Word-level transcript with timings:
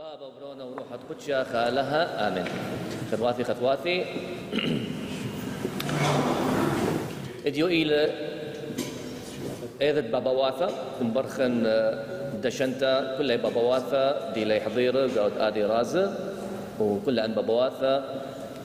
بابا 0.00 0.26
وبرونا 0.26 0.64
وروح 0.64 0.86
قدشة 1.08 1.44
خالها. 1.44 2.28
آمن 2.28 2.44
خطواتي 3.12 3.44
خطواتي. 3.44 3.96
اديو 7.46 7.66
إلى 7.66 8.10
إذا 9.80 10.00
بابا 10.00 10.30
واثا 10.30 10.68
مبرخن 11.04 11.52
دشنتا. 12.40 13.18
كل 13.18 13.38
بابا 13.38 13.60
واثا 13.60 14.32
دي 14.32 14.44
لي 14.44 14.60
حضيرة 14.60 15.10
قاود 15.16 15.32
آدي 15.38 15.64
رازة 15.64 16.14
وكل 16.80 17.20
أن 17.20 17.32
بابا 17.36 17.52
واثا 17.52 18.04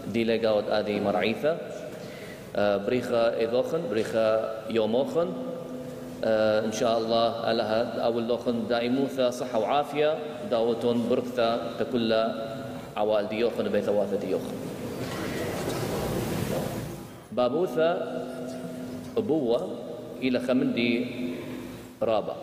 دي 0.07 0.23
لي 0.23 0.37
قاود 0.39 0.69
آدي 0.69 0.99
مرعيثة 0.99 1.57
بريخة 2.55 3.43
إذوخن 3.43 3.81
بريخة 3.91 4.25
يوموخن. 4.69 5.33
ان 6.25 6.71
شاء 6.71 6.97
الله 6.97 7.51
لها 7.51 8.01
أول 8.01 8.27
لوخن 8.27 8.67
دائموثا 8.67 9.29
صحة 9.29 9.59
وعافية 9.59 10.17
داوتون 10.51 11.09
بركثا 11.09 11.71
تكل 11.79 12.13
عوال 12.97 13.29
ديوخن 13.29 13.69
بيت 13.69 13.89
واثا 13.89 14.15
ديوخن. 14.15 14.55
بابوثا 17.31 17.91
أبوة 19.17 19.69
إلى 20.21 20.39
خمندي 20.39 21.07
رابع. 22.01 22.35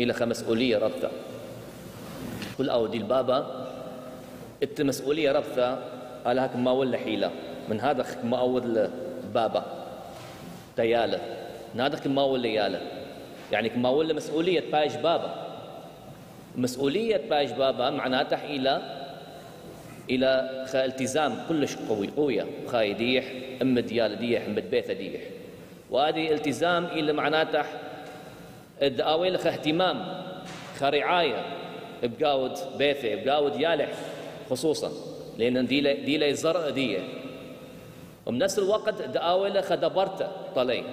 إلى 0.00 0.12
خمسؤوليه 0.12 0.78
ربثا 0.78 1.10
كل 2.58 2.70
أودي 2.70 2.98
البابا 2.98 3.66
ات 4.62 4.80
مسؤوليه 4.80 5.32
ربثا 5.32 5.78
على 6.26 6.40
هك 6.40 6.56
ما 6.56 6.70
ولا 6.70 6.98
حيله 6.98 7.30
من 7.68 7.80
هذا 7.80 8.06
ما 8.24 8.38
اول 8.38 8.88
بابا. 9.34 9.64
تيالة. 10.76 11.41
نادر 11.74 11.98
كما 11.98 12.22
ولا 12.22 12.46
ياله 12.46 12.80
يعني 13.52 13.68
كما 13.68 13.88
ولا 13.88 14.14
مسؤولية 14.14 14.64
بايش 14.72 14.94
بابا. 14.94 15.46
مسؤولية 16.56 17.20
بايش 17.30 17.50
بابا 17.50 17.90
معناتها 17.90 18.44
إلى 18.44 18.82
إلى 20.10 20.64
التزام 20.74 21.36
كلش 21.48 21.76
قوي 21.88 22.08
قوية. 22.16 22.46
خاي 22.66 22.92
ديح 22.92 23.24
أم 23.62 23.78
ديال 23.78 24.18
ديح 24.18 24.46
أم 24.46 24.54
بيثة 24.54 24.92
ديح. 24.92 25.20
وهذه 25.90 26.32
التزام 26.32 26.84
إلى 26.84 27.12
معناتها 27.12 27.66
الدعاوي 28.82 29.30
لخ 29.30 29.46
اهتمام 29.46 30.22
خرعاية 30.78 31.44
بقاود 32.02 32.52
بيثة 32.78 33.14
بقاود 33.24 33.60
يالح 33.60 33.88
خصوصا. 34.50 34.92
لأن 35.38 35.66
دي 35.66 35.80
دي 35.94 36.34
زرع 36.34 36.70
ديه 36.70 36.98
وبنفس 38.26 38.58
الوقت 38.58 39.02
دعاوي 39.02 39.48
لخ 39.48 39.74
دبرته 39.74 40.28
طلي 40.54 40.84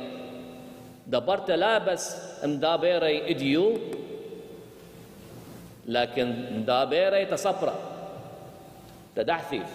دبرت 1.10 1.52
لابس 1.52 2.18
مدابيري 2.44 3.32
إديو 3.32 3.78
لكن 5.88 6.36
مدابيري 6.58 7.26
تصبرة 7.26 7.80
تدحثيف 9.16 9.70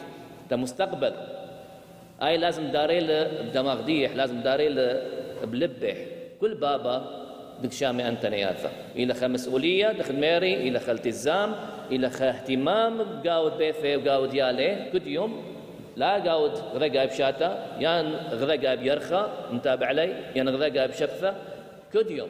تمستقبل. 0.50 1.12
أي 2.22 2.36
لازم 2.36 2.66
داري 2.66 3.00
بدماغ 3.50 3.80
ديح 3.80 4.14
لازم 4.14 4.40
داري 4.40 4.68
بلبح. 5.44 5.96
كل 6.40 6.54
بابا 6.54 7.24
دك 7.62 7.72
شامي 7.72 8.08
أنت 8.08 8.26
نياثا 8.26 8.70
إلى 8.96 9.14
خا 9.14 9.26
مسؤولية 9.26 9.92
دخل 9.92 10.16
ميري 10.16 10.54
إلى 10.54 10.80
خا 10.80 10.92
التزام 10.92 11.54
إلى 11.90 12.10
خا 12.10 12.28
اهتمام 12.28 13.20
بقاود 13.22 13.58
بيثي 13.58 13.96
بقاود 13.96 14.34
يالي 14.34 14.90
كل 14.92 15.06
يوم 15.08 15.53
لا 15.96 16.12
قاود 16.14 16.54
غذا 16.74 17.04
بشاتا 17.04 17.78
يان 17.80 18.06
غذا 18.30 18.74
بيرخى 18.74 19.22
متابع 19.52 19.86
علي 19.86 20.14
يان 20.36 20.48
غذا 20.48 20.86
بشفثة 20.86 21.34
كد 21.92 22.10
يوم. 22.10 22.28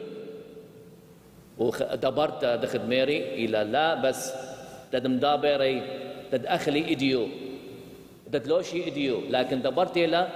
ودبرت 1.57 2.45
دخد 2.45 2.83
ميري 2.89 3.45
إلى 3.45 3.63
لا 3.63 3.95
بس 3.95 4.33
تدم 4.91 5.17
دابيري 5.17 5.81
تدأخلي 6.31 6.91
إديو 6.93 7.27
تدلوشي 8.31 8.87
إديو. 8.87 9.21
لكن 9.29 9.61
دبرت 9.61 9.97
إلى 9.97 10.27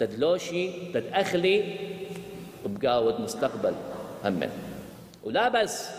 تدلوشي 0.00 0.92
تدأخلي 0.94 1.64
بقاود 2.66 3.20
مستقبل 3.20 3.74
همين 4.24 4.50
ولا 5.24 5.48
بس 5.48 5.90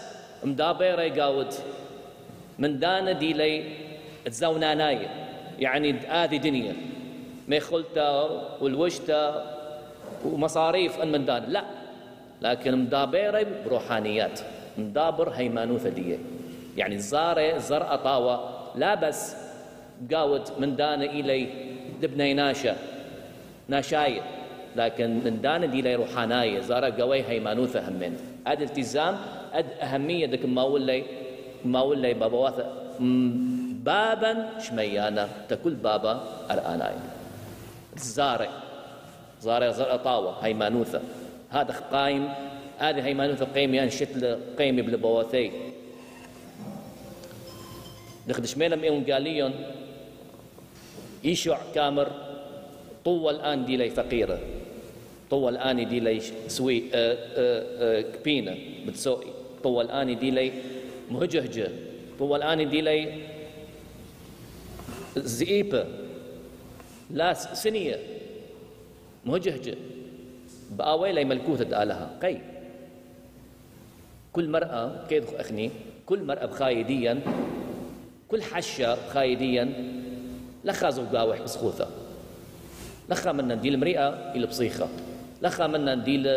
مدابيري 0.44 1.10
قاود 1.22 1.54
من 2.60 2.80
دانا 2.80 3.12
ديلي 3.12 3.64
تزونانايه 4.26 5.10
يعني 5.62 5.92
هذه 5.92 6.38
دنيا. 6.38 6.74
ما 7.48 7.60
خلتا 7.60 8.10
والوشتا 8.62 9.22
ومصاريف 10.26 11.04
المندان 11.04 11.44
لا. 11.48 11.64
لكن 12.42 12.78
مدابيرة 12.78 13.46
بروحانيات. 13.66 14.40
مدابر 14.78 15.30
هيمانوثة 15.30 15.90
دي 15.90 16.18
يعني 16.78 16.96
الزارة 16.96 17.58
زرقة 17.58 17.96
طاوة 17.96 18.50
لا 18.76 18.96
بس 18.96 19.36
قاود 20.14 20.42
من 20.60 20.76
دانا 20.76 21.06
إلي 21.06 21.48
دبنا 22.02 22.34
ناشا. 22.34 22.76
ناشاية. 23.70 24.22
لكن 24.76 25.10
من 25.26 25.42
دانا 25.42 25.66
دي 25.66 25.82
لي 25.82 25.96
روحاناية. 25.96 26.60
زارة 26.60 26.90
قوي 27.02 27.24
هيمانوثة 27.24 27.90
همين 27.90 28.18
هذا 28.48 28.64
التزام 28.64 29.18
أد 29.54 29.66
أهمية 29.82 30.26
دك 30.26 30.46
ما 30.46 30.64
ولي 30.64 31.04
ما 31.66 31.82
ولي 31.82 32.14
بابا 32.14 32.82
بابا 33.82 34.60
شميانا 34.60 35.30
تكل 35.50 35.74
بابا 35.76 36.24
الآناي 36.52 36.96
زارع. 37.98 38.50
زارع 39.42 39.72
زرع 39.72 39.96
طاوة 39.96 40.46
هيمانوثة. 40.46 41.02
هذا 41.50 41.74
قايم 41.92 42.30
هذه 42.78 43.06
هيمانوثة 43.06 43.46
قيم 43.46 43.74
يعني 43.74 43.90
شتل 43.90 44.40
قيم 44.58 44.76
بلبوثي 44.76 45.52
دخدش 48.28 48.58
ميلا 48.58 48.76
ميون 48.76 49.04
قاليون 49.04 49.54
يشع 51.24 51.58
كامر 51.76 52.12
طوى 53.06 53.32
الآن 53.32 53.66
دي 53.66 53.78
لي 53.78 53.90
فقيرة. 53.90 54.40
طوى 55.30 55.50
الآن 55.50 55.90
دي 55.90 56.00
لي 56.00 56.22
سوي 56.48 56.84
آه، 56.94 57.18
آه، 57.38 58.00
آه، 58.00 58.02
كبينة 58.02 58.58
بتسوي 58.88 59.26
طوى 59.64 59.84
الآن 59.84 60.20
دي 60.20 60.32
لي 60.32 60.52
مهجهجة. 61.12 61.70
طوى 62.20 62.38
الآن 62.38 62.70
دي 62.70 62.82
لي 62.82 63.31
زئيبة. 65.18 65.86
لا 67.12 67.34
سنية. 67.34 68.00
مهجهجة. 69.26 69.76
بآويلة 70.72 71.24
ملكوتة 71.24 71.64
دآلها. 71.64 72.10
قي. 72.24 72.38
كل 74.34 74.50
مرأة 74.50 75.08
كيد 75.10 75.24
أخني 75.24 75.72
كل 76.06 76.24
مرأة 76.24 76.46
بخايديا 76.46 77.20
كل 78.28 78.44
حشة 78.44 78.96
بخايديا 78.96 79.74
لخا 80.66 80.90
باوح 80.90 81.42
بسخوثة. 81.42 81.88
لخا 83.10 83.32
منا 83.32 83.56
نديل 83.56 83.80
مريئة 83.80 84.10
إلى 84.36 84.48
بصيخة. 84.48 84.90
لخا 85.42 85.68
منا 85.68 85.96
نديل 85.96 86.28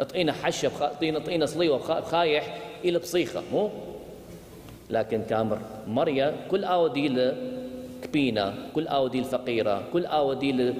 اطينا 0.00 0.32
حشة 0.32 0.70
اطينا 0.80 1.18
اطينا 1.18 1.46
صليوة 1.46 2.00
بخايح 2.00 2.58
إلى 2.84 2.98
بصيخة. 2.98 3.42
مو؟ 3.52 3.70
لكن 4.90 5.22
كامر 5.22 5.58
مريا 5.86 6.34
كل 6.50 6.64
آو 6.64 6.86
كبينة 8.14 8.54
كل 8.74 8.86
آودي 8.86 9.18
الفقيرة 9.18 9.82
كل 9.92 10.06
آودي 10.06 10.74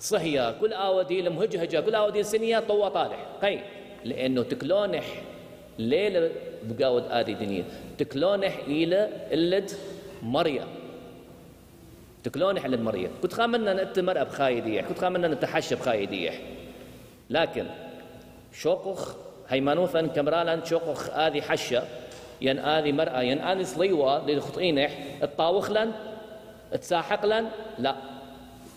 صهية 0.00 0.52
كل 0.60 0.72
آودي 0.72 1.20
المهجهجة 1.20 1.80
كل 1.80 1.94
آودي 1.94 2.20
السنية 2.20 2.58
طوى 2.58 2.90
طالح 2.90 3.26
قي 3.42 3.60
لأنه 4.04 4.42
تكلونح 4.42 5.22
ليلة 5.78 6.30
بقاود 6.64 7.04
آدي 7.10 7.34
دنيا. 7.34 7.64
تكلونح 7.98 8.58
إلى 8.66 9.08
اللد 9.32 9.70
مريا. 10.22 10.66
تكلونح 12.24 12.64
إلى 12.64 12.76
مريا. 12.76 13.10
كنت 13.22 13.32
خامنا 13.32 13.84
نتمر 13.84 14.24
بخايديح 14.24 14.88
كنت 14.88 14.98
خامنا 14.98 15.28
نتحشى 15.28 15.74
بخايديح 15.74 16.40
لكن 17.30 17.66
شوقخ 18.52 19.16
هيمانوثا 19.48 20.06
كمرالا 20.06 20.64
شوقخ 20.64 21.10
آدي 21.10 21.42
حشة 21.42 21.82
ين 22.40 22.58
آذي 22.58 22.92
مرأة 22.92 23.22
ين 23.22 23.40
آذي 23.40 23.64
صليوة 23.64 24.26
للخطينح 24.26 24.98
الطاوخ 25.22 25.70
لن 25.70 25.92
تساحق 26.72 27.26
لن 27.26 27.48
لا. 27.78 27.94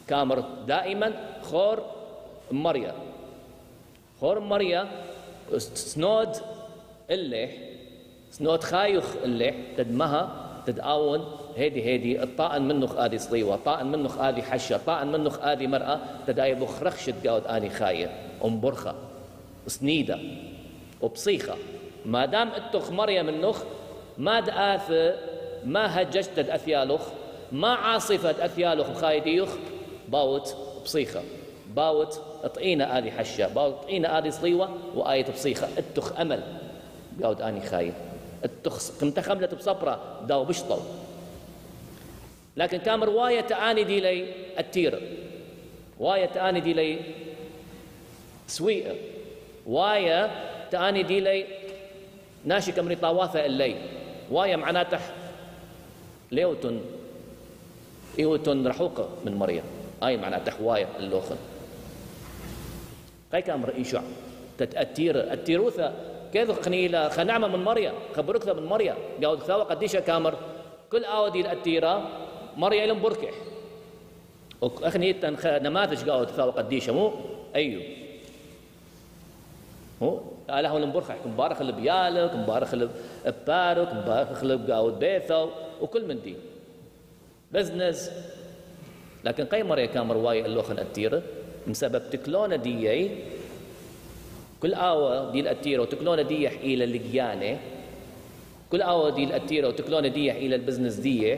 كامر 0.08 0.44
دائما 0.68 1.14
خور 1.44 1.84
مريا. 2.52 2.94
خور 4.22 4.40
مريا 4.40 4.88
سنود 5.58 6.30
اللح 7.12 7.52
سنود 8.32 8.64
خايخ 8.64 9.06
اللح 9.24 9.56
تدمها 9.78 10.30
تدآون 10.68 11.26
هيدي 11.58 11.84
هيدي 11.86 12.24
الطائن 12.24 12.62
منخ 12.68 12.96
آدي 12.98 13.18
صليوة 13.18 13.60
طائن 13.66 13.88
منخ 13.88 14.18
آدي 14.20 14.44
حشة 14.44 14.80
طائن 14.86 15.08
منخ 15.08 15.40
آدي 15.42 15.68
مرأة 15.68 16.00
تداي 16.28 16.56
بخرخش 16.56 17.06
تقاود 17.06 17.48
آني 17.48 17.70
خاية 17.70 18.10
أم 18.46 18.60
برخة 18.60 18.96
سنيدة 19.68 20.20
وبصيخة 21.02 21.56
ما 22.06 22.26
دام 22.26 22.50
اتخ 22.50 22.92
مريم 22.92 23.30
النخ 23.30 23.64
ما 24.18 24.40
دآث 24.40 25.16
ما 25.66 26.02
هججت 26.02 26.40
أثيالخ 26.40 27.02
ما 27.52 27.68
عاصفت 27.68 28.40
أثيالخ 28.40 28.90
بخايديخ 28.90 29.50
باوت 30.08 30.56
بصيخة. 30.84 31.24
باوت 31.76 32.22
اطعينا 32.44 32.98
آذي 32.98 33.12
حشة 33.12 33.48
باوت 33.48 33.74
اطعينا 33.74 34.18
آذي 34.18 34.32
صليوة 34.32 34.78
وآية 34.96 35.26
بصيخة. 35.32 35.68
اتخ 35.78 36.20
أمل. 36.20 36.44
قاود 37.24 37.42
آني 37.42 37.62
خايد 37.62 37.94
التخص 38.46 39.00
كنت 39.00 39.20
خملت 39.20 39.54
بصبرة 39.54 40.22
داو 40.28 40.46
بشطو. 40.46 40.80
لكن 42.58 42.78
كان 42.78 43.04
رواية 43.04 43.42
تآني 43.42 43.84
دي 43.84 44.00
لي 44.00 44.34
التير. 44.60 45.02
واية 46.00 46.26
تآني 46.26 46.60
دي 46.60 46.74
لي 46.74 47.00
سويئة. 48.48 48.96
واية 49.68 50.32
تآني 50.72 51.04
دي 51.04 51.20
لي 51.20 51.46
ناشي 52.48 52.72
كمري 52.72 52.96
طواثة 52.96 53.46
اللي 53.46 53.76
واية 54.32 54.56
معناته 54.56 55.00
ليوتن. 56.32 56.82
إيوتن 58.20 58.68
رحوقة 58.68 59.10
من 59.26 59.36
مريم. 59.36 59.64
أي 60.04 60.18
معناته 60.18 60.64
واية 60.64 60.88
اللوخن. 61.00 61.36
قاي 63.32 63.42
كامر 63.42 63.74
إيشع 63.76 64.02
تتأتير. 64.58 65.34
التيروثة 65.34 65.94
كيف 66.34 66.52
خنيلة 66.52 67.10
خنعمة 67.10 67.48
من 67.48 67.64
مريم؟ 67.64 67.94
خبرك 68.16 68.48
من 68.48 68.66
مريم. 68.66 68.96
قاود 69.24 69.40
ثاوة 69.40 69.64
قديش 69.64 69.96
كامر. 69.96 70.36
كل 70.92 71.04
آودي 71.04 71.42
الأتيرة 71.42 72.10
مريم 72.58 72.84
إلى 72.84 72.94
بركح 72.94 73.34
أخني 74.64 75.16
نماذج 75.44 76.10
قاود 76.10 76.30
ثاوة 76.30 76.52
قديش 76.52 76.90
مو؟ 76.90 77.12
أيو 77.56 77.82
هو 80.04 80.20
له 80.50 80.78
المبرخ 80.78 81.12
مبارك 81.26 81.62
اللي 81.62 81.72
بيالك 81.72 82.36
مبارك 82.36 82.74
اللي 82.74 82.90
بارك 83.48 83.94
مبارك 83.94 84.44
اللي 84.44 84.74
قاود 84.74 85.00
بيثو 85.00 85.50
وكل 85.82 86.06
من 86.08 86.22
دي. 86.22 86.36
بزنس. 87.52 88.12
لكن 89.24 89.46
قي 89.46 89.64
مريم 89.64 89.92
كامر 89.92 90.18
واي 90.18 90.46
اللوخن 90.46 90.80
أتيرة 90.80 91.22
بسبب 91.68 92.10
تكلونة 92.10 92.56
دي 92.56 93.10
كل 94.62 94.74
آوة 94.74 95.32
دي 95.32 95.40
الأتيرة 95.40 95.82
وتكلونة 95.82 96.22
دي 96.22 96.48
إلى 96.48 96.84
اللقيانة 96.84 97.60
كل 98.72 98.82
آوة 98.82 99.10
دي 99.10 99.24
الأتيرة 99.24 99.68
وتكلونة 99.68 100.08
دي 100.08 100.32
إلى 100.32 100.56
البزنس 100.56 100.94
دي 100.96 101.38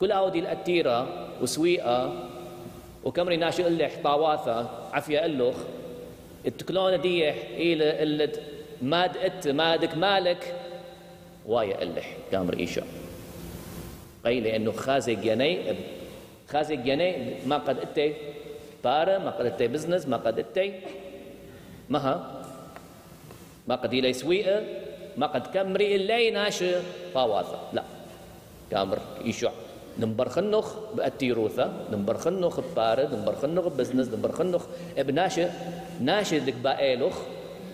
كل 0.00 0.12
آوة 0.12 0.28
دي 0.30 0.38
الأتيرة 0.38 1.28
وسويقة 1.42 2.28
وكمري 3.04 3.36
ناشي 3.36 3.66
اللح 3.66 3.92
طاواثة 4.04 4.70
عفية 4.92 5.24
اللخ 5.24 5.54
التكلونة 6.46 6.96
دي 6.96 7.30
إلى 7.30 8.02
اللي 8.02 8.32
ماد 8.82 9.16
إت 9.16 9.48
مادك 9.48 9.94
مالك 9.96 10.54
وايا 11.46 11.82
اللح 11.82 12.16
كامر 12.32 12.58
إيشا. 12.58 12.82
قيل 14.24 14.46
إنه 14.46 14.72
خازي 14.72 15.14
جني 15.14 15.74
خازي 16.48 16.76
جني 16.76 17.34
ما 17.46 17.58
قد 17.58 17.78
إتي 17.78 18.14
طارة 18.82 19.18
ما 19.18 19.30
قد 19.30 19.46
إتي 19.46 19.68
بزنس 19.68 20.06
ما 20.06 20.16
قد 20.16 20.38
إتي 20.38 20.72
مها؟ 21.90 22.42
ما 23.68 23.74
قد 23.74 23.94
إلي 23.94 24.12
سويئة 24.12 24.62
ما 25.16 25.26
قد 25.26 25.46
كمري 25.46 25.96
إلي 25.96 26.30
ناشي 26.30 26.74
طاواثة 27.14 27.58
لا. 27.72 27.82
كامر 28.70 28.98
يشع 29.24 29.50
نمبر 29.98 30.28
خنخ 30.28 30.74
بأتيروثة 30.94 31.72
نمبر 31.92 32.18
خنخ 32.18 32.60
ببارد 32.60 33.14
نمبر 33.14 33.34
خنخ 33.34 33.66
بزنس 33.68 34.08
نمبر 34.08 34.32
خنخ 34.32 34.64
بناشي 34.98 35.46
ناشي 36.00 36.40
دك 36.40 36.54
بائلوخ 36.54 37.14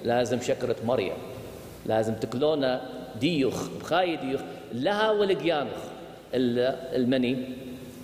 لازم 0.05 0.41
شكرة 0.41 0.77
مريم. 0.85 1.13
لازم 1.87 2.15
تكلونا 2.15 2.81
ديوخ 3.21 3.69
بخاي 3.81 4.17
ديوخ 4.17 4.41
لها 4.73 5.11
ولقيانخ 5.11 5.79
المني 6.35 7.45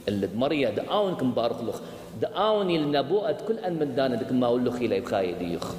اللي 0.09 0.27
بمريا 0.27 0.71
دعاون 0.71 1.15
كم 1.15 1.33
بارخلوخ 1.33 1.81
دعاوني 2.21 2.77
النبوءة 2.77 3.37
كل 3.49 3.59
أن 3.59 3.73
من 3.73 3.95
دانا 3.95 4.17
دك 4.17 4.33
ما 4.33 4.47
أقول 4.47 4.73
خيلي 4.73 5.01
بخاي 5.01 5.33
ديوخ. 5.33 5.75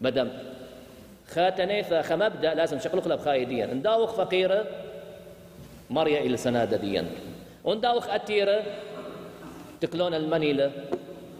مدام 0.00 0.30
خاتنيثا 1.28 2.02
خمبدا 2.02 2.54
لازم 2.54 2.78
شقلق 2.78 3.08
لبخاي 3.08 3.44
ديان. 3.44 3.76
نداوخ 3.76 4.16
مريا 5.90 6.20
إلى 6.20 6.36
سنادة 6.36 6.76
ديان. 6.76 7.06
ونداوخ 7.64 8.08
أتيرة 8.08 8.62
تكلون 9.80 10.14
المنيلة 10.14 10.72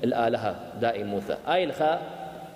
الآلهة 0.04 0.72
دائم 0.80 1.06
موثى 1.06 1.36
آي 1.48 1.64
الخاء 1.64 2.02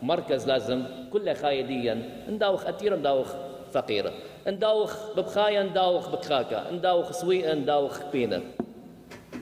مركز 0.02 0.48
لازم 0.48 0.84
كل 1.12 1.34
خايديا 1.34 2.02
نداوخ 2.30 2.66
أتيرة 2.66 2.96
نداوخ 2.96 3.34
فقيرة. 3.72 4.12
نداوخ 4.46 5.16
ببخايا 5.16 5.62
نداوخ 5.62 6.08
بخاكا 6.08 6.70
نداوخ 6.72 7.12
سويئة 7.12 7.54
نداوخ 7.54 8.00
بينا 8.12 8.40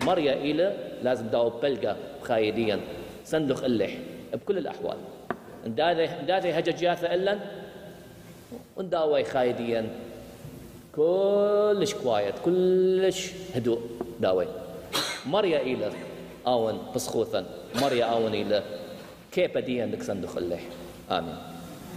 مريا 0.03 0.33
إلى 0.33 0.77
لازم 1.03 1.27
داو 1.27 1.51
بلقى 1.51 1.97
خايديا 2.23 2.81
صندوق 3.25 3.65
اللح 3.65 3.91
بكل 4.33 4.59
الأحوال. 4.59 4.97
نداذي 5.67 6.53
هججياثة 6.53 7.15
إلا 7.15 7.39
ونداوي 8.77 9.25
خايديا 9.25 9.87
كلش 10.97 11.95
كوايت 11.95 12.35
كلش 12.45 13.31
هدوء. 13.55 13.81
داوي. 14.21 14.47
مريا 15.27 15.61
إلى 15.61 15.93
آون 16.47 16.79
بسخوثا. 16.95 17.47
مريا 17.83 18.05
آون 18.05 18.35
إلى 18.35 18.63
كيف 19.33 19.59
ديا 19.59 19.87
لك 19.87 20.03
صندوق 20.03 20.37
اللح 20.37 20.63
آمين. 21.11 21.52